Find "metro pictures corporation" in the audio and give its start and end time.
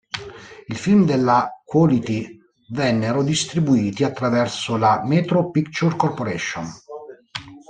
5.05-6.67